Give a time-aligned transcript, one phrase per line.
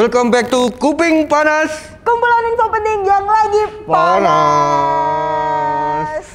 [0.00, 1.68] Welcome back to Kuping Panas.
[2.00, 4.24] Kumpulan info penting yang lagi panas.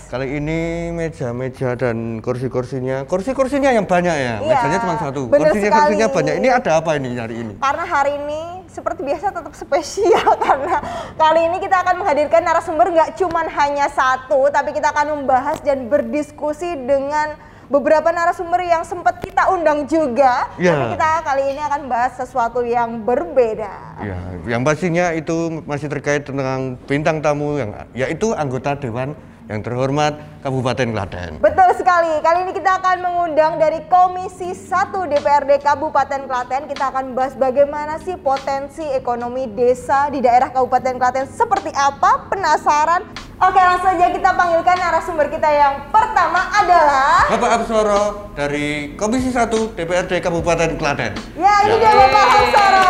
[0.06, 4.38] Kali ini meja-meja dan kursi-kursinya, kursi-kursinya yang banyak ya.
[4.38, 5.34] Iya, Mejanya cuma satu.
[5.34, 6.46] Kursinya-kursinya banyak.
[6.46, 7.58] Ini ada apa ini hari ini?
[7.58, 10.86] Karena hari ini seperti biasa tetap spesial karena
[11.18, 15.90] kali ini kita akan menghadirkan narasumber nggak cuman hanya satu, tapi kita akan membahas dan
[15.90, 17.34] berdiskusi dengan
[17.68, 20.50] beberapa narasumber yang sempat kita undang juga.
[20.58, 20.74] Iya.
[20.74, 24.02] Tapi kita kali ini akan bahas sesuatu yang berbeda.
[24.02, 30.18] Ya, yang pastinya itu masih terkait tentang bintang tamu yang yaitu anggota dewan yang terhormat
[30.42, 31.32] Kabupaten Klaten.
[31.38, 32.18] Betul sekali.
[32.22, 36.66] Kali ini kita akan mengundang dari Komisi 1 DPRD Kabupaten Klaten.
[36.66, 42.26] Kita akan bahas bagaimana sih potensi ekonomi desa di daerah Kabupaten Klaten seperti apa?
[42.30, 43.25] Penasaran?
[43.36, 49.52] Oke, langsung aja kita panggilkan narasumber kita yang pertama adalah Bapak Absoro dari Komisi 1
[49.76, 51.12] DPRD Kabupaten Klaten.
[51.36, 52.88] ya ini dia Bapak Hamsara.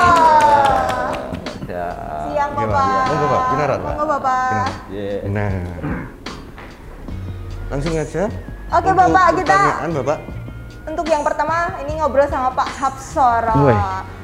[1.65, 1.87] Ya.
[2.29, 2.51] Siang?
[2.53, 3.03] Bapak.
[3.09, 3.41] Monggo, Pak.
[3.49, 3.89] Ginaran, Pak.
[3.89, 4.67] Monggo Bapak.
[4.93, 5.09] Ya.
[5.27, 5.53] Nah,
[7.67, 8.23] langsung aja.
[8.71, 10.19] Oke, Untuk Bapak, kita- Bapak.
[10.85, 13.65] Untuk yang pertama ini ngobrol sama Pak Hapsoro.
[13.65, 13.77] Woi.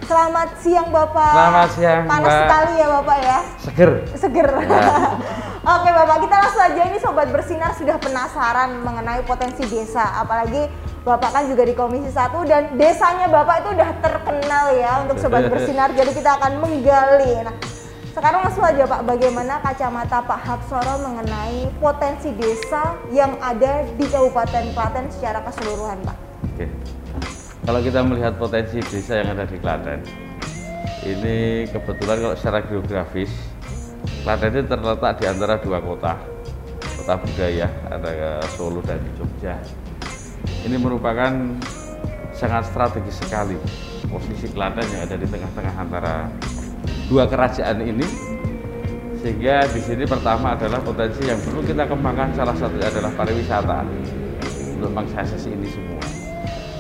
[0.05, 1.33] Selamat siang Bapak.
[1.33, 2.37] Selamat siang, Panas Mbak.
[2.37, 3.37] sekali ya Bapak ya.
[3.57, 3.91] Seger.
[4.13, 4.47] seger.
[4.61, 4.85] Ya.
[5.61, 10.17] Oke Bapak, kita langsung aja ini Sobat Bersinar sudah penasaran mengenai potensi desa.
[10.17, 10.65] Apalagi
[11.05, 15.45] Bapak kan juga di Komisi 1 dan desanya Bapak itu udah terkenal ya untuk Sobat
[15.53, 15.93] Bersinar.
[15.93, 17.45] Jadi kita akan menggali.
[17.45, 17.53] Nah,
[18.09, 24.65] sekarang langsung aja Pak, bagaimana kacamata Pak Hapsoro mengenai potensi desa yang ada di Kabupaten
[24.73, 26.17] Klaten secara keseluruhan Pak?
[26.41, 26.65] Oke.
[27.69, 30.01] Kalau kita melihat potensi desa yang ada di Klaten,
[31.05, 33.29] ini kebetulan kalau secara geografis,
[34.21, 36.13] Klaten itu terletak di antara dua kota,
[37.01, 39.57] kota budaya, ada Solo dan Jogja.
[40.61, 41.57] Ini merupakan
[42.29, 43.57] sangat strategis sekali
[44.05, 46.29] posisi Klaten yang ada di tengah-tengah antara
[47.09, 48.05] dua kerajaan ini
[49.25, 53.85] sehingga di sini pertama adalah potensi yang perlu kita kembangkan salah satunya adalah pariwisata
[54.77, 56.05] untuk mengakses ini semua.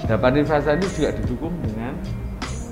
[0.05, 1.97] Dan pariwisata ini juga didukung dengan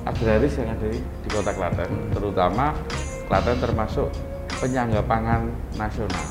[0.05, 2.77] agraris yang ada di kota Klaten, terutama
[3.25, 4.09] Klaten termasuk
[4.59, 6.27] penyangga pangan nasional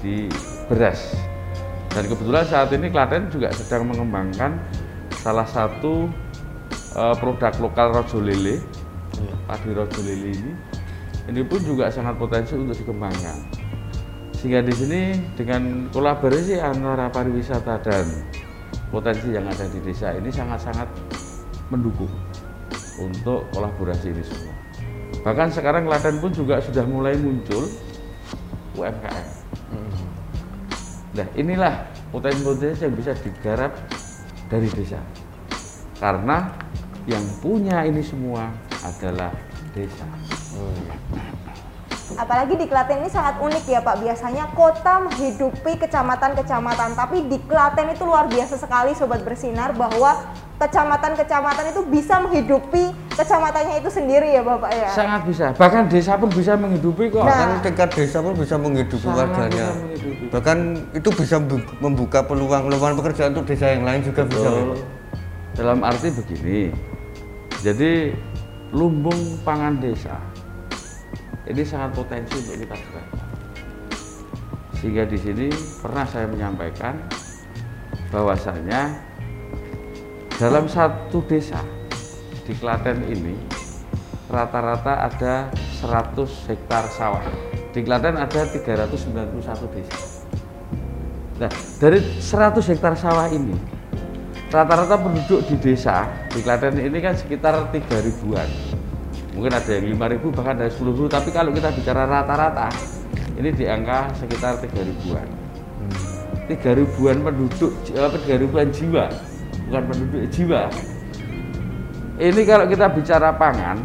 [0.00, 0.26] di
[0.66, 1.14] beras.
[1.92, 4.56] Dan kebetulan saat ini Klaten juga sedang mengembangkan
[5.20, 6.08] salah satu
[6.96, 8.58] eh, produk lokal rojo lele,
[9.44, 10.52] padi rojo lele ini.
[11.30, 13.38] Ini pun juga sangat potensi untuk dikembangkan.
[14.34, 15.00] Sehingga di sini
[15.36, 18.08] dengan kolaborasi antara pariwisata dan
[18.88, 20.88] potensi yang ada di desa ini sangat-sangat
[21.68, 22.10] mendukung
[22.98, 24.59] untuk kolaborasi ini semua.
[25.20, 27.68] Bahkan sekarang Klaten pun juga sudah mulai muncul
[28.76, 29.28] UMKM.
[31.10, 33.76] Nah inilah potensi-potensi yang bisa digarap
[34.48, 35.02] dari desa.
[36.00, 36.48] Karena
[37.04, 38.48] yang punya ini semua
[38.80, 39.34] adalah
[39.76, 40.08] desa.
[42.16, 44.02] Apalagi di Klaten ini sangat unik ya Pak.
[44.02, 50.16] Biasanya kota menghidupi kecamatan-kecamatan, tapi di Klaten itu luar biasa sekali Sobat Bersinar bahwa
[50.60, 54.88] kecamatan-kecamatan itu bisa menghidupi kecamatannya itu sendiri ya Bapak ya.
[54.92, 55.46] Sangat bisa.
[55.56, 57.24] Bahkan desa pun bisa menghidupi kok.
[57.24, 57.32] Nah.
[57.32, 59.48] Kan tingkat desa pun bisa menghidupi Sangat warganya.
[59.48, 60.24] bisa menghidupi.
[60.28, 60.58] Bahkan
[60.92, 64.48] itu bisa bu- membuka peluang-peluang pekerjaan untuk desa yang lain juga bisa.
[64.52, 64.76] Betul.
[65.56, 66.70] Dalam arti begini,
[67.60, 68.14] jadi
[68.70, 70.14] lumbung pangan desa
[71.48, 72.76] ini sangat potensi untuk kita.
[74.78, 75.46] Sehingga di sini
[75.82, 76.96] pernah saya menyampaikan
[78.08, 79.09] bahwasanya
[80.40, 81.60] dalam satu desa
[82.48, 83.36] di Klaten ini
[84.32, 85.52] rata-rata ada
[85.84, 86.16] 100
[86.48, 87.20] hektar sawah.
[87.76, 89.36] Di Klaten ada 391
[89.76, 90.00] desa.
[91.44, 93.52] Nah, dari 100 hektar sawah ini,
[94.48, 98.48] rata-rata penduduk di desa di Klaten ini kan sekitar 3 ribuan.
[99.36, 102.72] Mungkin ada yang 5 ribu, bahkan ada 10 ribu, tapi kalau kita bicara rata-rata,
[103.36, 105.28] ini di angka sekitar 3 ribuan.
[106.48, 109.06] 3 ribuan penduduk, apa 3 ribuan jiwa,
[109.70, 110.66] bukan penduduk jiwa.
[112.18, 113.78] Ini kalau kita bicara pangan,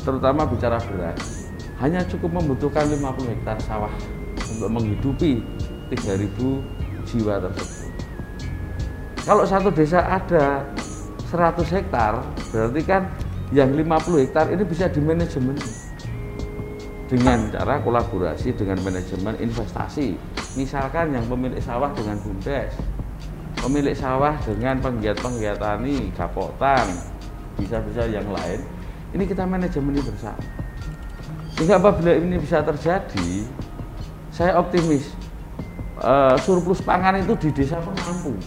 [0.00, 3.92] terutama bicara beras, hanya cukup membutuhkan 50 hektar sawah
[4.48, 5.44] untuk menghidupi
[5.92, 7.92] 3000 jiwa tersebut.
[9.28, 10.64] Kalau satu desa ada
[11.28, 13.12] 100 hektar, berarti kan
[13.52, 15.54] yang 50 hektar ini bisa dimanajemen
[17.06, 20.16] dengan cara kolaborasi dengan manajemen investasi.
[20.58, 22.72] Misalkan yang pemilik sawah dengan BUMDes,
[23.66, 26.86] pemilik sawah dengan penggiat-penggiat tani, gapotan,
[27.58, 28.62] bisa-bisa yang lain.
[29.10, 30.38] Ini kita manajemen bersama.
[31.58, 33.42] Sehingga apabila ini bisa terjadi,
[34.30, 35.10] saya optimis
[35.98, 38.38] eh, surplus pangan itu di desa pun mampu.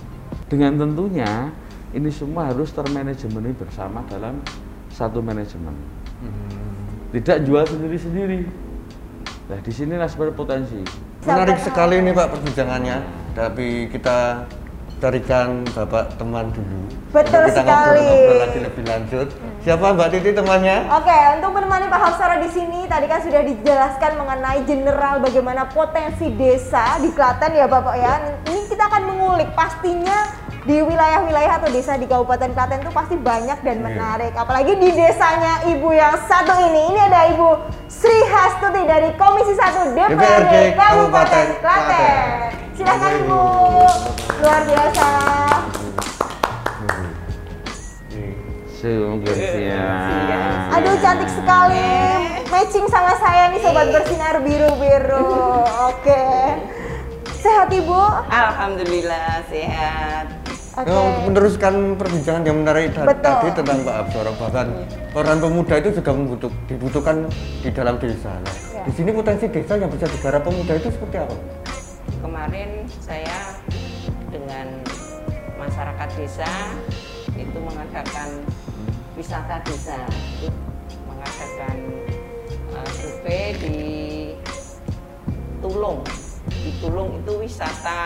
[0.48, 1.52] Dengan tentunya
[1.92, 4.40] ini semua harus termanajemen bersama dalam
[4.88, 5.76] satu manajemen.
[7.10, 8.46] tidak jual sendiri-sendiri.
[9.50, 10.78] Nah, di sinilah sebenarnya potensi.
[11.26, 12.98] Menarik sekali ini Pak perbincangannya.
[13.34, 14.46] Tapi kita
[15.00, 16.80] carikan Bapak teman dulu.
[17.10, 18.04] Betul kita sekali.
[18.04, 19.28] ngobrol-ngobrol lagi lebih lanjut.
[19.60, 20.78] Siapa Mbak Titi temannya?
[20.94, 26.32] Oke, untuk menemani Pak Hapsara di sini, tadi kan sudah dijelaskan mengenai general bagaimana potensi
[26.32, 28.14] desa di Klaten ya Bapak ya.
[28.46, 30.30] Ini kita akan mengulik pastinya
[30.62, 33.86] di wilayah-wilayah atau desa di Kabupaten Klaten itu pasti banyak dan Iya.
[33.86, 34.34] menarik.
[34.36, 36.94] Apalagi di desanya Ibu yang satu ini.
[36.94, 37.48] Ini ada Ibu
[37.90, 41.58] Sri Hastuti dari Komisi 1 DPRD DPRD Kabupaten Kabupaten Klaten.
[41.64, 42.69] Klaten.
[42.80, 43.44] Silakan Ibu.
[44.40, 45.08] Luar biasa.
[48.72, 50.80] Sungguh siap.
[50.80, 51.92] Aduh cantik sekali,
[52.48, 55.28] matching sama saya nih sobat bersinar biru-biru.
[55.92, 56.24] Oke,
[57.44, 58.00] sehat ibu?
[58.32, 60.40] Alhamdulillah sehat.
[60.80, 60.88] Oke.
[60.88, 63.20] Nah, meneruskan perbincangan yang menarik Betul.
[63.20, 64.68] tadi tentang Pak Absoro bahkan
[65.12, 67.28] peran pemuda itu juga membutuh, dibutuhkan
[67.60, 68.40] di dalam desa.
[68.40, 68.88] Nah, Ya.
[68.88, 71.36] Di sini potensi desa yang bisa digarap pemuda itu seperti apa?
[72.20, 73.56] Kemarin saya
[74.28, 74.84] dengan
[75.56, 76.52] masyarakat desa
[77.36, 78.44] itu mengadakan
[79.16, 80.00] wisata desa,
[80.40, 80.52] itu
[81.08, 81.76] mengadakan
[82.76, 83.80] uh, survei di
[85.60, 86.04] Tulung.
[86.48, 88.00] Di Tulung itu wisata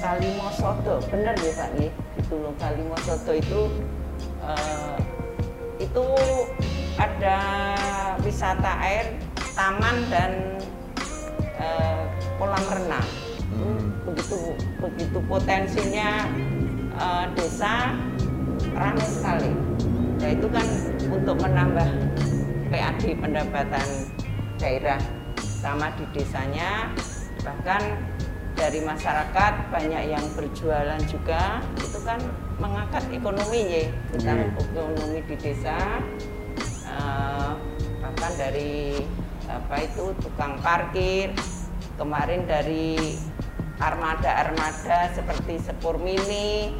[0.00, 1.92] Kalimosodo, bener ya Pak Nggih?
[1.92, 3.60] Di Tulung Kalimosodo itu
[4.42, 4.96] eh,
[5.78, 6.04] itu
[6.96, 7.38] ada
[8.24, 9.12] wisata air,
[9.54, 10.32] taman dan
[11.60, 12.02] eh,
[12.40, 13.08] kolam renang.
[14.08, 16.24] Begitu begitu potensinya
[16.96, 17.92] eh, desa
[18.72, 19.52] ramai sekali.
[20.20, 20.64] Ya itu kan
[21.12, 21.88] untuk menambah
[22.72, 23.86] PAD pendapatan
[24.56, 25.00] daerah
[25.36, 26.88] sama di desanya
[27.40, 27.80] bahkan
[28.56, 32.20] dari masyarakat banyak yang berjualan juga itu kan
[32.60, 34.44] mengangkat ekonomi ya kita Iya.
[34.60, 35.76] ekonomi di desa
[36.90, 37.52] Eh,
[38.02, 38.98] bahkan dari
[39.46, 41.30] apa itu tukang parkir
[42.00, 42.96] kemarin dari
[43.76, 46.72] armada-armada seperti Sepur Mini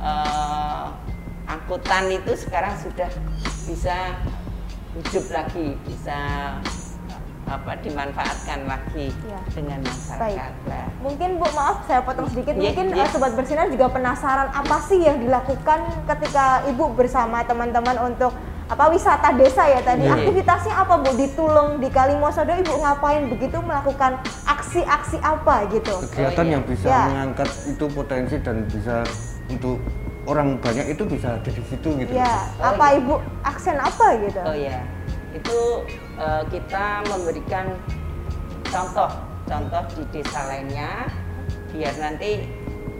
[0.00, 0.84] eh,
[1.44, 3.12] angkutan itu sekarang sudah
[3.68, 4.16] bisa
[4.96, 6.16] hidup lagi bisa
[7.48, 9.40] apa dimanfaatkan lagi Ya.
[9.52, 12.52] dengan masyarakat Nah, Mungkin Bu maaf saya potong sedikit.
[12.52, 17.96] Iya, Mungkin eh, sobat bersinar juga penasaran apa sih yang dilakukan ketika Ibu bersama teman-teman
[18.04, 18.36] untuk
[18.68, 20.04] apa wisata desa ya tadi.
[20.04, 20.12] Iya.
[20.14, 21.10] Aktivitasnya apa Bu?
[21.16, 26.04] Di Tulung, di Kalimosodo Ibu ngapain begitu melakukan aksi-aksi apa gitu?
[26.12, 26.52] Kegiatan iya.
[26.52, 27.02] yang bisa Ya.
[27.08, 29.08] mengangkat itu potensi dan bisa
[29.48, 29.80] untuk
[30.28, 32.12] orang banyak itu bisa ada di situ gitu.
[32.12, 32.98] Ya, Oh, apa iya.
[33.00, 33.14] Ibu
[33.48, 34.40] aksen apa gitu?
[34.44, 34.84] Oh ya,
[35.32, 35.58] itu
[36.20, 37.72] eh, kita memberikan
[38.68, 39.08] contoh,
[39.48, 41.08] contoh di desa lainnya,
[41.72, 42.44] biar nanti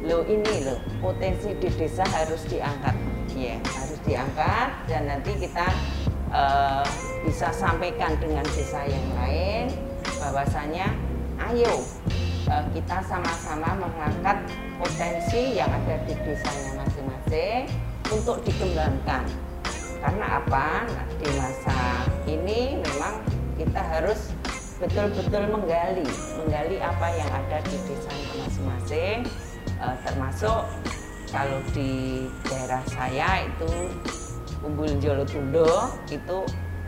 [0.00, 2.96] lo ini lo potensi di desa harus diangkat,
[3.36, 3.77] ya harus
[4.08, 5.68] diangkat dan nanti kita
[6.32, 6.86] eh,
[7.28, 9.64] bisa sampaikan dengan desa yang lain.
[10.18, 10.96] Bahwasanya,
[11.52, 11.84] ayo
[12.48, 14.48] eh, kita sama-sama mengangkat
[14.80, 17.68] potensi yang ada di desanya masing-masing
[18.08, 19.28] untuk dikembangkan.
[20.00, 20.88] Karena apa?
[20.88, 21.78] Nah, di masa
[22.24, 23.20] ini memang
[23.60, 24.32] kita harus
[24.78, 26.06] betul-betul menggali
[26.38, 29.26] menggali apa yang ada di desanya masing-masing
[29.78, 30.66] Eh, termasuk
[31.28, 33.92] kalau di daerah saya itu
[34.64, 36.38] Umbul Jolotundo itu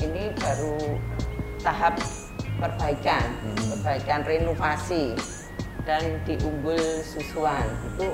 [0.00, 0.98] ini baru
[1.60, 2.00] tahap
[2.56, 3.24] perbaikan
[3.56, 5.14] perbaikan renovasi
[5.84, 8.08] dan di Umbul Susuan itu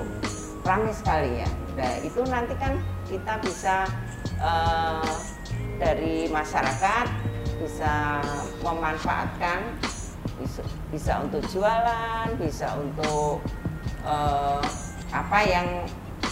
[0.67, 1.51] ramai sekali ya.
[1.79, 2.75] Nah itu nanti kan
[3.07, 3.77] kita bisa
[4.43, 5.13] eh,
[5.79, 7.07] dari masyarakat
[7.57, 8.21] bisa
[8.61, 9.79] memanfaatkan
[10.37, 10.61] bisa,
[10.93, 13.41] bisa untuk jualan, bisa untuk
[14.05, 14.63] eh,
[15.15, 15.69] apa yang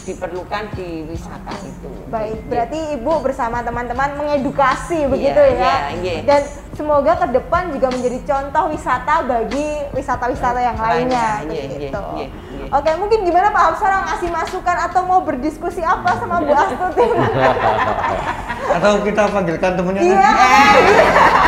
[0.05, 1.89] diperlukan di wisata itu.
[2.07, 2.47] Baik, Gitu.
[2.47, 5.57] berarti Ibu bersama teman-teman mengedukasi begitu Iya, ya.
[5.57, 6.15] iya, iya.
[6.23, 6.41] Dan
[6.73, 11.29] semoga ke depan juga menjadi contoh wisata bagi wisata-wisata yang lainnya.
[11.41, 12.03] Lainnya, iya, begitu.
[12.15, 12.67] iya, iya.
[12.71, 17.07] Oke, mungkin gimana Pak Hapsara ngasih masukan atau mau berdiskusi apa sama Bu Astuti?
[18.75, 20.17] Atau kita panggilkan temennya Iya.
[20.19, 20.95] lagi.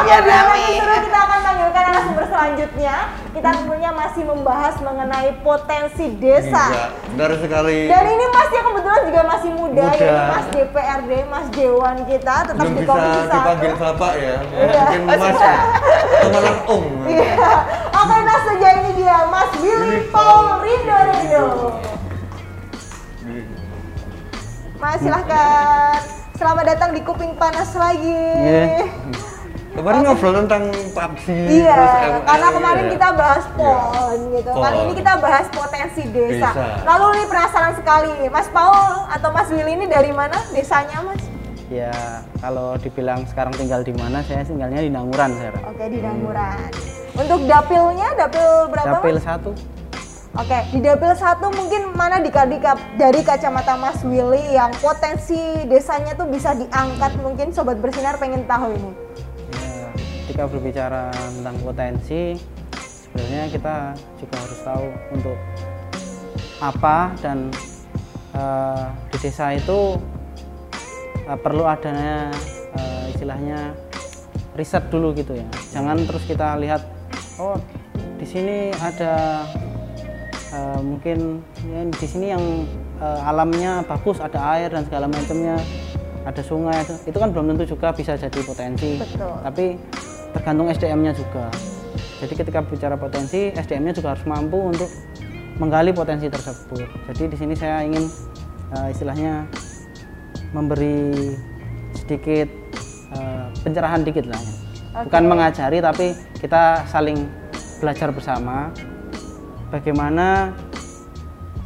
[0.00, 2.96] Nanti seru kita akan panggilkan narasumber selanjutnya.
[3.30, 6.64] Kita tentunya masih membahas mengenai potensi desa.
[6.72, 7.78] Iya, benar sekali.
[7.86, 10.00] Dan ini Mas yang kebetulan juga masih muda, Muda.
[10.00, 13.34] ya Mas DPRD, Mas Dewan kita tetap Belum di bisa Komisi Satu.
[13.36, 14.36] dipanggil bapak ya.
[14.40, 14.84] Iya.
[14.98, 15.56] Mungkin mas ya.
[16.30, 16.84] Malah om.
[17.06, 17.32] Iya.
[17.90, 21.46] Oke, nah sejauh ini dia Mas Billy Paul Rindo Rindo.
[24.80, 26.00] Mas silahkan.
[26.40, 28.16] Selamat datang di Kuping Panas lagi.
[28.40, 28.88] Iya.
[29.80, 31.24] Kemarin ngobrol tentang PUBG.
[31.32, 32.90] Iya, terus karena kemarin ya.
[32.92, 33.56] kita bahas Iya.
[33.56, 34.50] PON gitu.
[34.52, 36.50] Kali ini kita bahas potensi desa.
[36.52, 36.64] Desa.
[36.84, 41.24] Lalu nih penasaran sekali, Mas Paul atau Mas Willy ini dari mana desanya, Mas?
[41.72, 45.62] Ya kalau dibilang sekarang tinggal di mana, saya tinggalnya di Nanguran sekarang.
[45.64, 46.68] Oke, di Danguran.
[47.16, 49.00] Untuk dapilnya, dapil berapa?
[49.00, 49.24] Dapil Mas?
[49.24, 49.50] satu.
[50.30, 52.58] Oke, di dapil satu mungkin mana di, di
[53.00, 58.70] dari kacamata Mas Willy yang potensi desanya tuh bisa diangkat mungkin sobat bersinar pengen tahu
[58.70, 59.09] ini.
[60.30, 62.38] Ketika berbicara tentang potensi,
[62.78, 65.38] sebenarnya kita juga harus tahu untuk
[66.62, 67.50] apa dan
[68.38, 69.98] eh, di desa itu
[71.26, 72.30] eh, perlu adanya
[72.78, 73.74] eh, istilahnya
[74.54, 75.50] riset dulu gitu ya.
[75.74, 76.86] Jangan terus kita lihat
[77.42, 77.58] oh
[78.14, 79.42] di sini ada
[80.54, 81.42] eh, mungkin
[81.74, 82.44] ya, di sini yang
[83.02, 85.58] eh, alamnya bagus, ada air dan segala macamnya,
[86.22, 89.02] ada sungai, itu, itu kan belum tentu juga bisa jadi potensi.
[89.02, 89.34] Betul.
[89.42, 89.66] Tapi
[90.32, 91.50] tergantung SDM-nya juga.
[92.20, 94.90] Jadi ketika bicara potensi, SDM-nya juga harus mampu untuk
[95.60, 96.88] menggali potensi tersebut.
[97.12, 98.08] Jadi di sini saya ingin
[98.76, 99.44] eh, istilahnya
[100.56, 101.36] memberi
[101.96, 102.48] sedikit
[103.14, 104.54] eh, pencerahan dikit lah ya.
[105.06, 107.28] Bukan mengajari tapi kita saling
[107.78, 108.74] belajar bersama
[109.70, 110.50] bagaimana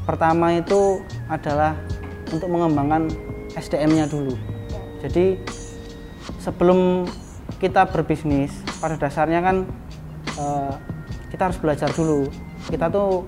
[0.05, 1.73] pertama itu adalah
[2.29, 3.09] untuk mengembangkan
[3.57, 4.37] SDM-nya dulu.
[5.01, 5.41] Jadi
[6.41, 7.09] sebelum
[7.65, 9.57] kita berbisnis pada dasarnya kan
[10.37, 10.73] eh,
[11.33, 12.29] kita harus belajar dulu.
[12.69, 13.25] Kita tuh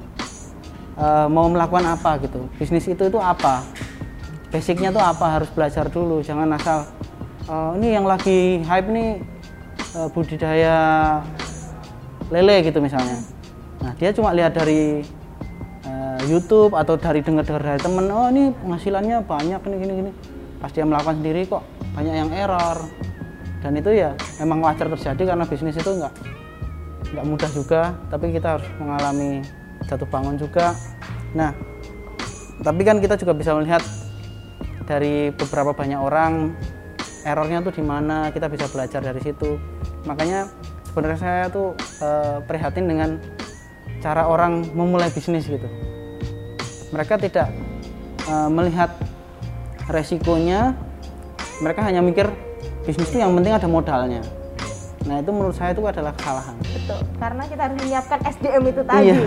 [1.00, 2.44] eh, mau melakukan apa gitu.
[2.60, 3.64] Bisnis itu itu apa?
[4.52, 5.40] Basicnya tuh apa?
[5.40, 6.20] Harus belajar dulu.
[6.20, 6.84] Jangan asal
[7.48, 9.24] "Oh, ini yang lagi hype nih
[9.96, 10.76] eh, budidaya
[12.28, 13.22] lele gitu misalnya.
[13.80, 15.00] Nah dia cuma lihat dari
[15.86, 20.12] eh, YouTube atau dari dengar-dengar dari temen, oh ini penghasilannya banyak ini gini gini.
[20.60, 21.62] Pas dia melakukan sendiri kok
[21.96, 23.05] banyak yang error.
[23.66, 26.14] Dan itu ya memang wajar terjadi karena bisnis itu nggak
[27.18, 29.42] nggak mudah juga, tapi kita harus mengalami
[29.90, 30.70] jatuh bangun juga.
[31.34, 31.50] Nah,
[32.62, 33.82] tapi kan kita juga bisa melihat
[34.86, 36.54] dari beberapa banyak orang
[37.26, 39.58] errornya tuh di mana kita bisa belajar dari situ
[40.06, 40.46] makanya
[40.86, 43.18] sebenarnya saya tuh eh, prihatin dengan
[43.98, 45.66] cara orang memulai bisnis gitu
[46.94, 47.50] mereka tidak
[48.30, 48.94] eh, melihat
[49.90, 50.78] resikonya
[51.58, 52.30] mereka hanya mikir
[52.86, 54.22] bisnis itu yang penting ada modalnya
[55.06, 57.02] nah itu menurut saya itu adalah kesalahan Betul.
[57.18, 59.10] Karena kita harus menyiapkan SDM itu tadi.
[59.10, 59.18] Iya.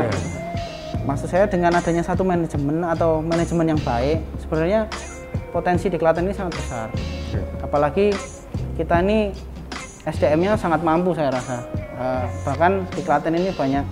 [1.03, 4.87] Maksud saya dengan adanya satu manajemen atau manajemen yang baik, sebenarnya
[5.51, 6.87] potensi di Klaten ini sangat besar.
[7.59, 8.15] Apalagi
[8.79, 9.35] kita ini
[10.07, 11.67] SDM-nya sangat mampu saya rasa.
[11.99, 13.83] Eh, bahkan di Klaten ini banyak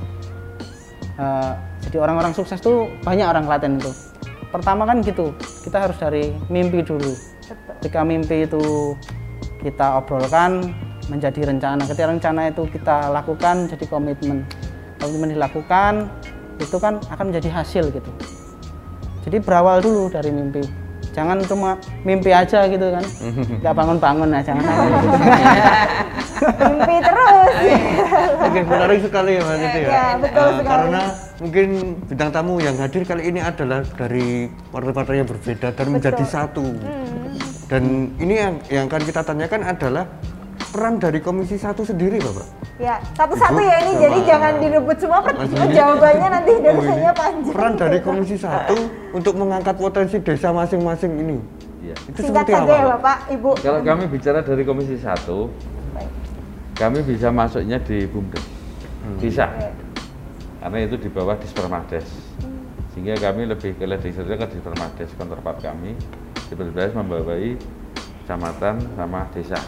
[1.19, 1.51] eh,
[1.83, 3.91] jadi orang-orang sukses tuh banyak orang Klaten itu.
[4.47, 5.35] Pertama kan gitu,
[5.67, 7.11] kita harus dari mimpi dulu.
[7.83, 8.95] Ketika mimpi itu
[9.57, 10.71] kita obrolkan
[11.07, 11.81] menjadi rencana.
[11.83, 14.43] Ketika rencana itu kita lakukan jadi komitmen.
[14.97, 16.09] Komitmen dilakukan
[16.57, 18.11] itu kan akan menjadi hasil gitu.
[19.23, 20.63] Jadi berawal dulu dari mimpi.
[21.11, 23.01] Jangan cuma mimpi aja gitu kan.
[23.61, 25.17] Nggak bangun-bangun nah jangan sampai gitu.
[26.37, 27.51] Mimpi terus.
[28.37, 29.89] Oke, menarik sekali ya Mas itu ya.
[29.89, 30.67] Ya, betul Eh, sekali.
[30.69, 31.01] karena
[31.37, 31.67] mungkin
[32.05, 34.27] bintang tamu yang hadir kali ini adalah dari
[34.69, 36.61] partai-partai yang berbeda dan menjadi satu.
[36.61, 37.46] Hmm.
[37.67, 40.07] Dan ini yang yang akan kita tanyakan adalah
[40.71, 42.47] peran dari Komisi Satu sendiri, Bapak.
[42.79, 43.93] Ya, satu-satu ya ini.
[43.99, 47.53] Jadi jangan direbut semua pertanyaan jawabannya nanti Oh, dosanya panjang.
[47.53, 48.77] Peran dari Komisi Satu
[49.11, 51.37] untuk mengangkat potensi desa masing-masing ini.
[51.83, 51.95] Iya.
[52.07, 52.71] Itu Singkat seperti saja apa?
[52.71, 52.95] ya Pak?
[52.95, 53.49] Bapak, Ibu.
[53.59, 55.03] Kalau kami bicara dari Komisi 1,
[55.91, 56.11] Baik.
[56.75, 58.45] kami bisa masuknya di BUMDes.
[59.03, 59.17] Hmm.
[59.19, 59.45] Bisa.
[60.63, 62.07] Karena itu di bawah Dispermades.
[62.91, 65.09] Sehingga kami lebih ke legislatif ke Dispermades.
[65.15, 65.95] Counterpart kami
[66.47, 67.59] Dispermades membawai
[68.23, 69.59] kecamatan sama desa.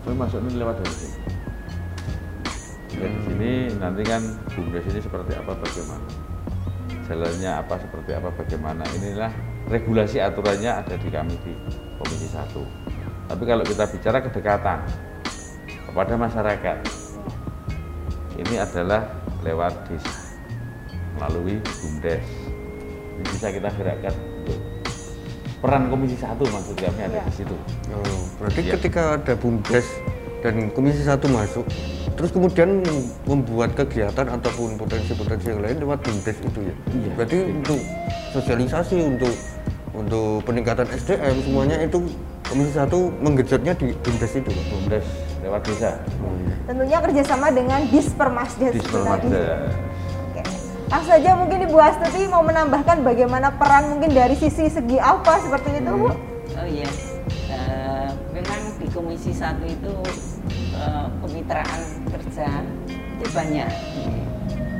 [0.00, 1.18] Kami masuknya lewat dari sini.
[2.96, 4.24] Ya, di sini nanti kan
[4.56, 6.08] BUMDes ini seperti apa bagaimana.
[7.04, 8.80] Jalannya apa seperti apa bagaimana.
[8.96, 9.28] Inilah
[9.68, 11.52] regulasi aturannya ada di kami di
[12.00, 12.48] Komisi 1.
[13.28, 14.88] Tapi kalau kita bicara kedekatan
[15.68, 16.78] kepada masyarakat,
[18.40, 19.04] ini adalah
[19.44, 20.16] lewat desa
[21.20, 22.24] melalui BUMDes.
[23.20, 24.35] Ini bisa kita gerakkan
[25.60, 27.56] peran Komisi 1 maksud kami ada di situ.
[27.92, 28.72] Oh, berarti Iya.
[28.76, 29.86] ketika ada BUMDes
[30.44, 31.64] dan Komisi Satu masuk,
[32.14, 32.84] terus kemudian
[33.24, 36.74] membuat kegiatan ataupun potensi-potensi yang lain lewat BUMDes itu ya.
[36.92, 37.12] Iya.
[37.16, 37.80] Berarti untuk
[38.36, 39.34] sosialisasi untuk
[39.96, 42.04] untuk peningkatan SDM semuanya itu
[42.46, 44.50] Komisi Satu menggenjotnya di BUMDes itu.
[44.52, 45.06] BUMDes
[45.42, 45.98] lewat desa.
[46.66, 48.82] Tentunya kerjasama dengan Dispermasdes Di
[50.86, 55.82] Langsung saja mungkin Ibu Astuti mau menambahkan bagaimana peran mungkin dari sisi segi apa seperti
[55.82, 56.10] itu Bu?
[56.56, 56.86] Oh iya,
[57.50, 59.94] Eh, memang di Komisi Satu itu
[60.78, 62.62] eh, kemitraan kerja
[63.18, 63.70] itu banyak,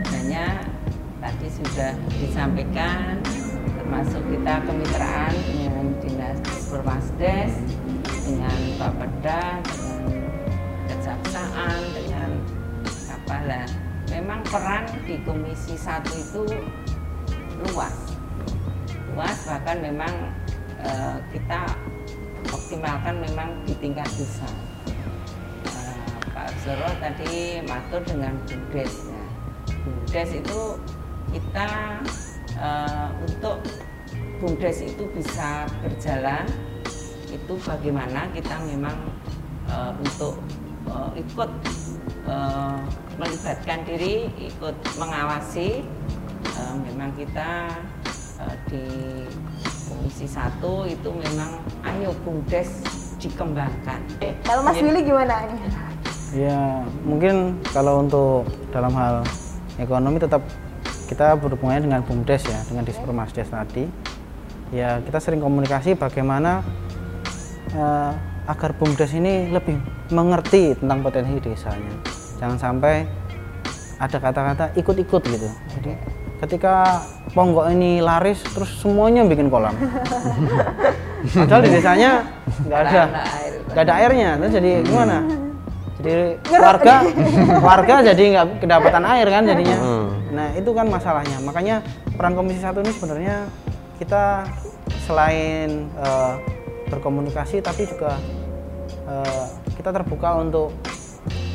[0.06, 0.56] banyak.
[1.18, 1.90] Tadi sudah
[2.22, 3.18] disampaikan,
[3.74, 6.38] termasuk kita kemitraan dengan dinas
[6.70, 7.54] Permasdes,
[8.22, 10.22] dengan Bapeda, dengan
[10.86, 12.30] kejaksaan, dengan
[13.10, 13.86] apa lah.
[14.26, 16.42] Memang peran di Komisi Satu itu
[17.62, 17.94] luas,
[19.14, 20.10] luas bahkan memang
[20.82, 21.62] eh, kita
[22.50, 24.50] optimalkan memang di tingkat desa.
[25.70, 29.06] Eh, Pak Zoro tadi matur dengan BUMDes.
[29.06, 29.22] ya.
[29.86, 30.60] BUMDes itu
[31.30, 32.02] kita
[32.58, 33.62] eh, untuk
[34.42, 36.50] BUMDes itu bisa berjalan
[37.30, 39.06] itu bagaimana kita memang
[39.70, 40.34] eh, untuk
[40.90, 41.50] eh, ikut
[42.26, 45.85] eh, melibatkan diri, ikut mengawasi.
[46.46, 47.68] Eh, memang kita
[48.40, 48.85] eh, di
[49.87, 52.83] Komisi Satu itu memang ayo BUMDes
[53.22, 54.00] dikembangkan.
[54.44, 55.46] Kalau Mas Willy gimana?
[56.35, 59.24] Ya, mungkin kalau untuk dalam hal
[59.81, 60.42] ekonomi tetap
[61.07, 63.87] kita berhubungannya dengan BUMDes ya, dengan Dispermasdes tadi.
[64.74, 66.66] Ya, kita sering komunikasi bagaimana
[67.72, 68.12] eh,
[68.46, 69.79] agar BUMDes ini lebih
[70.11, 72.15] mengerti tentang potensi desanya.
[72.37, 73.09] Jangan sampai
[73.96, 75.49] ada kata-kata ikut-ikut gitu.
[75.72, 75.92] Jadi
[76.37, 77.01] ketika
[77.33, 79.72] ponggok ini laris terus semuanya bikin kolam.
[81.37, 82.22] Padahal di desanya
[82.62, 83.53] nggak ada Nggak ada air.
[83.66, 85.16] nggak ada airnya terus jadi gimana
[85.96, 86.14] jadi
[86.55, 86.94] warga
[87.66, 90.07] warga jadi nggak kedapatan air kan jadinya Hmm.
[90.31, 91.83] nah itu kan masalahnya makanya
[92.14, 93.37] peran komisi satu ini sebenarnya
[93.99, 94.46] kita
[95.03, 96.33] selain eh,
[96.87, 98.14] berkomunikasi tapi juga
[99.09, 99.44] eh,
[99.75, 100.70] kita terbuka untuk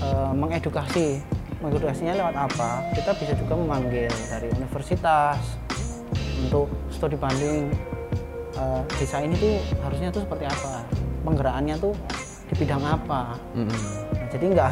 [0.02, 1.22] eh, mengedukasi.
[1.62, 2.70] Mengedukasinya lewat apa?
[2.98, 5.38] Kita bisa juga memanggil dari universitas
[6.42, 7.70] untuk studi banding.
[8.58, 10.84] Eh, desa ini tuh harusnya tuh seperti apa?
[11.22, 11.94] Penggerakannya tuh
[12.50, 13.38] di bidang apa?
[13.56, 14.72] Nah, jadi nggak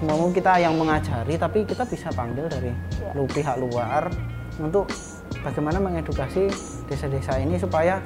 [0.00, 2.72] semua kita yang mengajari tapi kita bisa panggil dari
[3.12, 4.08] lu pihak luar
[4.56, 4.88] untuk
[5.44, 6.48] bagaimana mengedukasi
[6.88, 8.00] desa-desa ini supaya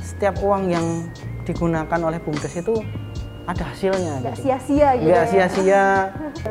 [0.00, 0.86] setiap uang yang
[1.44, 2.80] digunakan oleh bumdes itu
[3.44, 4.42] ada hasilnya Nggak gitu.
[4.48, 5.28] sia-sia gitu nggak ya.
[5.28, 5.84] sia-sia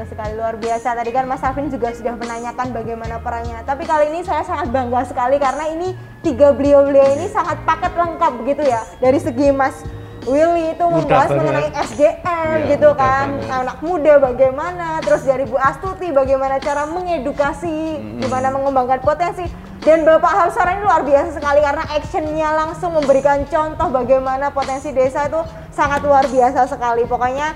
[0.05, 0.93] sekali luar biasa.
[0.93, 3.65] Tadi kan Mas Alvin juga sudah menanyakan bagaimana perannya.
[3.65, 8.31] Tapi kali ini saya sangat bangga sekali karena ini tiga beliau-beliau ini sangat paket lengkap
[8.39, 8.81] begitu ya.
[8.97, 9.81] Dari segi Mas
[10.23, 11.35] Willy itu membahas banget.
[11.35, 13.59] mengenai SDM Iya, gitu kan, banget.
[13.59, 17.75] anak muda bagaimana, terus dari Bu Astuti bagaimana cara mengedukasi,
[18.23, 19.43] gimana mengembangkan potensi.
[19.83, 25.27] Dan Bapak Hamsara ini luar biasa sekali karena actionnya langsung memberikan contoh bagaimana potensi desa
[25.27, 27.03] itu sangat luar biasa sekali.
[27.03, 27.51] Pokoknya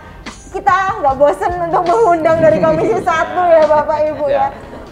[0.51, 4.47] kita nggak bosen untuk mengundang dari Komisi Satu ya Bapak Ibu ya.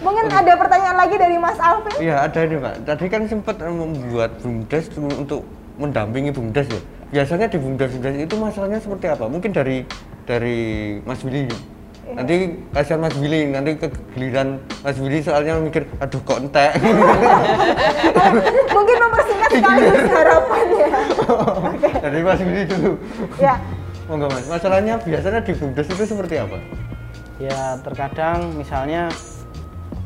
[0.06, 1.98] Mungkin ada pertanyaan lagi dari Mas Alvin?
[1.98, 2.74] Iya ada ini pak.
[2.86, 5.42] Tadi kan sempat eh, membuat bumdes untuk
[5.82, 6.82] mendampingi bumdes ya.
[7.10, 9.26] Biasanya di bumdes bumdes itu masalahnya seperti apa?
[9.26, 9.82] Mungkin dari
[10.30, 10.58] dari
[11.02, 11.75] Mas Willy.
[12.06, 12.36] Nanti
[12.70, 16.78] kasihan Mas Willy, nanti kegiliran Mas Willy soalnya mikir, aduh kok entek.
[18.70, 20.90] Mungkin mempersingkat sekaligus harapan ya.
[21.74, 21.90] Oke.
[21.98, 22.92] dari Mas Willy dulu.
[23.42, 23.56] Ya.
[24.06, 24.46] Monggo Mas.
[24.46, 26.60] Masalahnya biasanya di bumdes itu seperti apa?
[27.36, 29.12] ya terkadang misalnya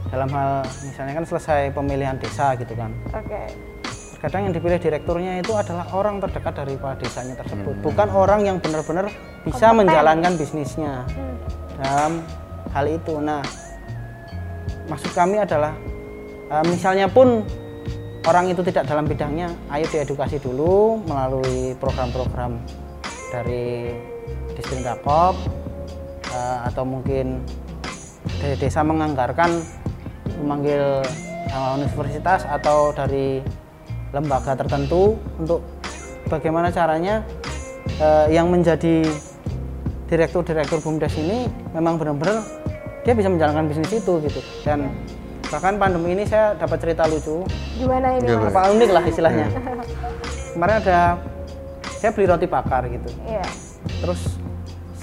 [0.09, 3.53] dalam hal misalnya kan selesai pemilihan desa gitu kan Oke.
[4.17, 9.13] Kadang yang dipilih direkturnya itu adalah orang terdekat daripada desanya tersebut, bukan orang yang benar-benar
[9.45, 9.77] bisa Kompeten.
[9.93, 11.38] menjalankan bisnisnya Hmm.
[11.79, 12.21] Dalam
[12.75, 13.17] hal itu.
[13.17, 13.41] Nah,
[14.91, 15.73] maksud kami adalah
[16.51, 17.43] eh, misalnya pun
[18.27, 22.59] orang itu tidak dalam bidangnya, ayo diedukasi dulu melalui program-program
[23.31, 23.95] dari
[24.59, 25.39] Dispendakop
[26.29, 27.39] eh, atau mungkin
[28.43, 29.63] dari desa menganggarkan
[30.43, 31.01] memanggil
[31.47, 33.39] eh, universitas atau dari
[34.09, 35.61] lembaga tertentu untuk
[36.27, 37.21] bagaimana caranya
[38.31, 39.05] yang menjadi
[40.10, 42.41] direktur-direktur bumdes ini memang benar-benar
[43.06, 44.41] dia bisa menjalankan bisnis itu gitu.
[44.65, 44.89] Dan
[45.48, 47.45] bahkan pandemi ini saya dapat cerita lucu.
[47.78, 48.28] Gimana ini?
[48.28, 48.50] Mas?
[48.50, 49.48] apa unik lah istilahnya.
[50.58, 51.00] Kemarin ada
[52.02, 53.10] saya beli roti bakar gitu.
[53.24, 53.45] Iya.
[53.80, 54.38] terus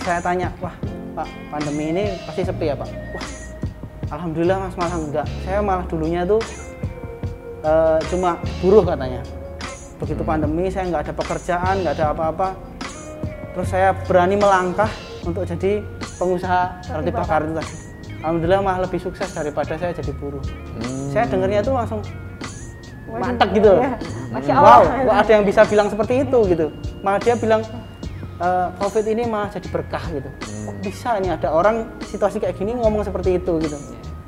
[0.05, 0.73] saya tanya wah
[1.17, 2.91] pak pandemi ini pasti sepi ya pak?
[3.15, 3.27] Wah
[4.11, 5.27] alhamdulillah mas malah enggak.
[5.47, 6.43] Saya malah dulunya tuh
[7.63, 9.23] eh, cuma buruh katanya.
[9.97, 12.76] Begitu pandemi saya nggak ada pekerjaan nggak ada apa-apa
[13.57, 14.93] terus saya berani melangkah
[15.25, 15.81] untuk jadi
[16.21, 17.75] pengusaha roti bakar itu tadi
[18.21, 20.45] alhamdulillah malah lebih sukses daripada saya jadi buruh
[21.09, 22.05] saya dengarnya itu langsung
[23.17, 23.81] mantap gitu loh.
[23.81, 23.97] iya.
[24.29, 24.79] Masya Allah.
[24.83, 26.67] Wow, kok ada yang bisa bilang seperti itu gitu.
[27.01, 27.63] Malah dia bilang
[28.37, 30.29] "Eh, COVID ini malah jadi berkah gitu.
[30.43, 33.79] Kok bisa nih ada orang situasi kayak gini ngomong seperti itu gitu.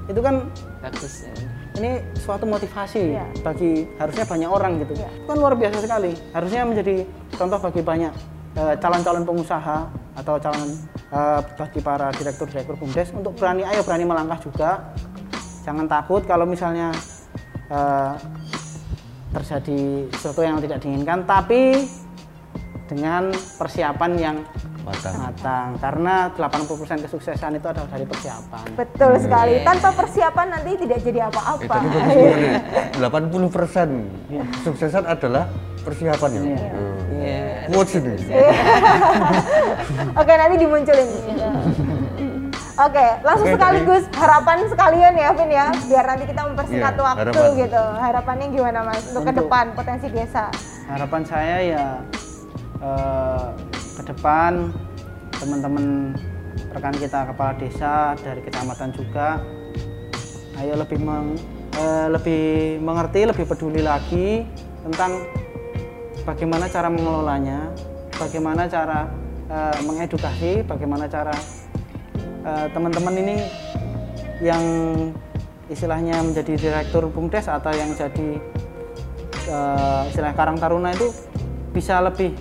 [0.08, 0.48] Itu kan
[0.80, 1.34] bagus ya.
[1.78, 3.26] ini suatu motivasi Iya.
[3.44, 4.92] bagi harusnya banyak orang gitu.
[4.98, 6.10] Itu kan luar biasa sekali.
[6.32, 8.12] Harusnya menjadi contoh bagi banyak
[8.76, 9.78] calon-calon pengusaha
[10.14, 10.68] atau calon
[11.08, 14.70] eh, bagi para direktur-direktur bumdes untuk berani ayo berani melangkah juga.
[15.62, 16.90] Jangan takut kalau misalnya
[17.68, 18.12] eh,
[19.30, 21.84] terjadi sesuatu yang tidak diinginkan, tapi
[22.88, 24.36] dengan persiapan yang
[24.80, 25.20] Matang.
[25.20, 28.64] matang karena 80% kesuksesan itu adalah dari persiapan.
[28.72, 29.20] Betul Hmm.
[29.20, 29.54] sekali.
[29.54, 29.64] Iya.
[29.68, 31.60] Tanpa persiapan nanti tidak jadi Eh, apa-apa.
[31.68, 32.48] tadi bagus sekali.
[32.96, 33.88] 80 persen
[34.56, 35.44] kesuksesan adalah
[35.84, 36.40] persiapan ya.
[36.40, 37.47] Iya.
[37.68, 38.14] Quotes ini.
[40.14, 41.08] Oke, nanti dimunculin.
[42.78, 47.58] Oke, langsung sekaligus harapan sekalian ya, Vin ya, biar nanti kita mempersingkat Iya, waktu harapan.
[47.58, 47.84] gitu.
[47.98, 50.46] Harapannya gimana Mas untuk, ke depan potensi desa?
[50.86, 51.84] Harapan saya ya
[52.78, 53.46] eh,
[53.92, 54.70] ke depan
[55.34, 56.14] teman-teman
[56.70, 59.42] rekan kita kepala desa dari kecamatan juga
[60.56, 61.38] ayo lebih meng-
[61.74, 62.42] eh, lebih
[62.78, 64.46] mengerti, lebih peduli lagi
[64.82, 65.18] tentang
[66.28, 67.72] bagaimana cara mengelolanya,
[68.20, 69.08] bagaimana cara
[69.48, 71.32] eh, mengedukasi, bagaimana cara
[72.44, 73.36] eh, teman-teman ini
[74.44, 74.62] yang
[75.72, 78.28] istilahnya menjadi direktur bumdes atau yang jadi
[79.48, 81.08] eh, istilah Karang Taruna itu
[81.72, 82.36] bisa lebih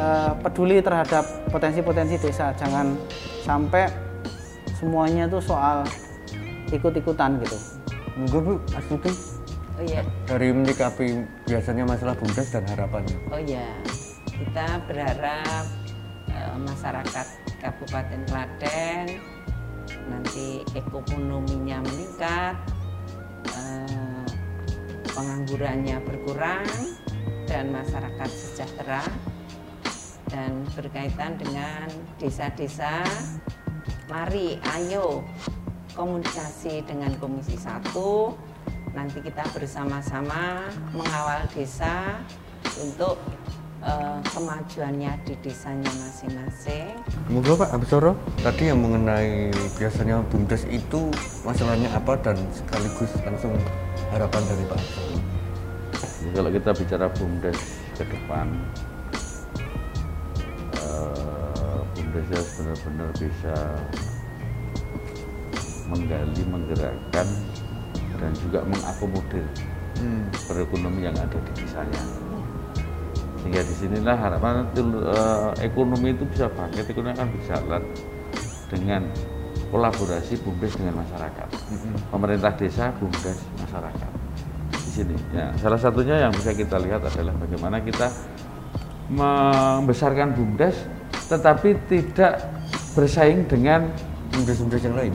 [0.00, 2.56] eh, peduli terhadap potensi-potensi desa.
[2.56, 2.96] Jangan
[3.44, 3.84] sampai
[4.80, 5.84] semuanya itu soal
[6.72, 7.58] ikut-ikutan gitu.
[8.16, 9.29] Monggo Bu, Astuti
[9.80, 10.04] Oh iya.
[10.28, 13.16] dari menyikapi biasanya masalah bumdes dan harapannya.
[13.32, 13.64] Oh ya,
[14.28, 15.64] kita berharap
[16.28, 17.26] eh, masyarakat
[17.64, 19.08] Kabupaten Klaten
[20.12, 22.60] nanti ekonominya meningkat,
[23.56, 24.28] eh,
[25.16, 26.68] penganggurannya berkurang,
[27.48, 29.00] dan masyarakat sejahtera.
[30.28, 31.88] Dan berkaitan dengan
[32.20, 33.00] desa-desa,
[34.12, 35.24] mari ayo
[35.96, 38.49] komunikasi dengan Komisi 1
[38.94, 42.18] nanti kita bersama-sama mengawal desa
[42.82, 43.16] untuk
[43.86, 46.98] eh, kemajuannya di desanya masing-masing.
[47.30, 51.10] Monggo Pak Absoro, tadi yang mengenai biasanya bumdes itu
[51.46, 53.54] masalahnya apa dan sekaligus langsung
[54.10, 55.18] harapan dari Pak Absoro.
[56.20, 57.58] Jadi kalau kita bicara bumdes
[57.96, 58.46] ke depan,
[60.76, 63.54] eh, bumdesnya benar-benar bisa
[65.90, 67.26] menggali, menggerakkan,
[68.20, 69.46] dan juga mengakomodir
[70.00, 70.24] Hmm.
[70.48, 72.00] perekonomian yang ada di desanya.
[73.40, 77.82] Sehingga di sinilah harapan eh, ekonomi itu bisa bangkit, ekonomi akan berjalan
[78.72, 79.02] dengan
[79.68, 81.48] kolaborasi bumdes dengan masyarakat.
[82.08, 84.12] Pemerintah desa, bumdes, masyarakat.
[84.72, 88.08] Di sini, ya salah satunya yang bisa kita lihat adalah bagaimana kita
[89.10, 90.76] membesarkan bumdes,
[91.28, 92.40] tetapi tidak
[92.94, 93.90] bersaing dengan
[94.30, 95.14] Bumdes-bumdes yang lain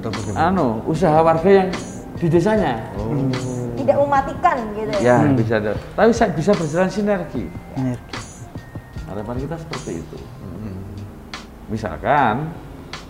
[0.00, 0.50] atau bagaimana?
[0.50, 1.70] anu usaha warga yang
[2.20, 2.76] di desanya.
[3.00, 3.16] Oh.
[3.80, 5.24] Tidak mematikan gitu ya.
[5.24, 5.72] Ya bisa, ada.
[5.96, 7.48] tapi saya bisa berjalan sinergi.
[7.80, 8.20] Energi.
[9.08, 10.18] Harapan kita seperti itu.
[11.72, 12.50] Misalkan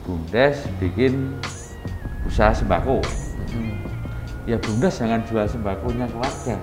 [0.06, 1.34] Bumdes bikin
[2.28, 3.02] usaha sembako.
[4.46, 6.56] Ya Bumdes jangan jual sembakonya ke warga.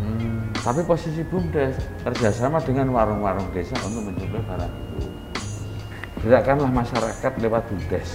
[0.00, 0.54] Hmm.
[0.54, 5.08] Tapi posisi Bumdes kerjasama dengan warung-warung desa untuk menjual barang itu.
[6.22, 8.10] Gerakkanlah masyarakat lewat Bumdes.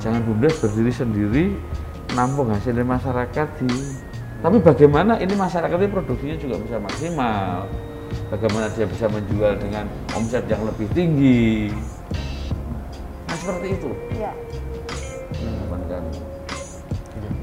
[0.00, 1.44] Jangan Bumdes berdiri sendiri,
[2.16, 3.70] nampung hasilnya masyarakat di.
[4.40, 7.68] Tapi bagaimana ini masyarakat ini produksinya juga bisa maksimal.
[8.32, 9.84] Bagaimana dia bisa menjual dengan
[10.16, 11.68] omset yang lebih tinggi.
[13.28, 13.90] Nah seperti itu
[15.36, 16.12] harapan kami.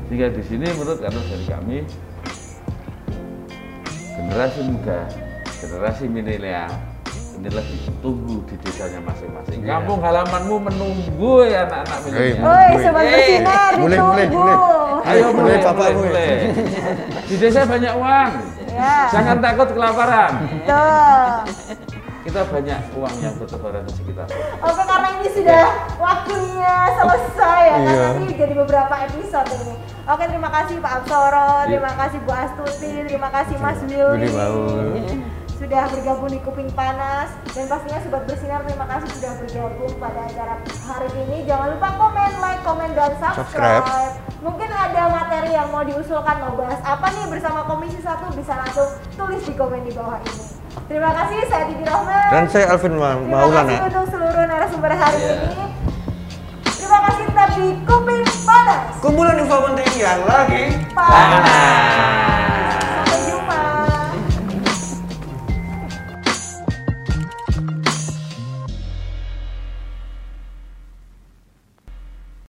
[0.10, 1.78] Sehingga di sini menurut kami dari kami
[4.14, 5.00] generasi muda,
[5.62, 6.93] generasi milenial
[7.34, 9.60] ini lagi tunggu di desanya masing-masing.
[9.60, 9.70] Iya.
[9.74, 12.40] Kampung halamanmu menunggu ya anak-anak milenial.
[12.40, 12.80] Woi, Boleh.
[12.80, 14.08] sobat bersinar boleh, ditunggu.
[14.08, 14.58] boleh, boleh.
[15.04, 16.08] Ayo Boleh, mulai, Bapak, mulai, boleh.
[16.08, 17.24] mulai.
[17.24, 18.32] Di desa banyak uang.
[18.70, 18.96] Ya.
[19.10, 20.32] Jangan takut kelaparan.
[20.48, 21.28] Betul.
[22.24, 24.28] Kita banyak uang yang bertebaran di sekitar.
[24.64, 25.64] Oke, karena ini sudah
[26.00, 27.76] waktunya selesai ya.
[27.76, 27.82] kan?
[27.84, 28.04] Iya.
[28.16, 29.76] Nanti jadi beberapa episode ini.
[30.04, 31.68] Oke, terima kasih Pak Absoro, Iya.
[31.70, 34.28] terima kasih Bu Astuti, terima kasih Mas Willy.
[35.64, 40.60] Sudah bergabung di Kuping Panas dan pastinya Sobat Bersinar terima kasih sudah bergabung pada acara
[40.60, 41.48] hari ini.
[41.48, 43.80] Jangan lupa komen, like, komen dan subscribe.
[43.80, 44.14] Subscribe.
[44.44, 48.92] Mungkin ada materi yang mau diusulkan mau bahas apa nih bersama Komisi 1 bisa langsung
[49.16, 50.44] tulis di komen di bawah ini.
[50.84, 52.28] Terima kasih, saya Didi Rohman.
[52.28, 53.64] Dan saya Alvin Ma- Terima Maulana.
[53.64, 55.64] kasih untuk seluruh narasumber hari ini.
[56.76, 58.84] Terima kasih tetap di Kuping Panas.
[59.00, 62.33] Kumpulan info penting yang lagi Panas.